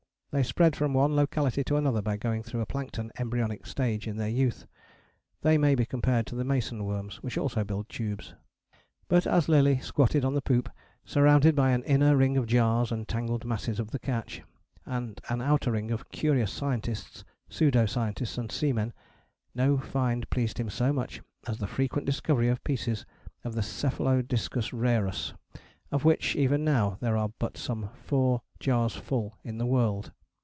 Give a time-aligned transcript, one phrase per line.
[0.33, 4.15] They spread from one locality to another by going through a plankton embryonic stage in
[4.15, 4.65] their youth.
[5.41, 8.33] They may be compared to the mason worms, which also build tubes.
[9.09, 10.69] But as Lillie squatted on the poop
[11.03, 14.41] surrounded by an inner ring of jars and tangled masses of the catch,
[14.85, 18.93] and an outer ring of curious scientists, pseudo scientists and seamen,
[19.53, 23.05] no find pleased him so much as the frequent discovery of pieces
[23.43, 25.33] of Cephalodiscus rarus,
[25.91, 30.13] of which even now there are but some four jars full in the world.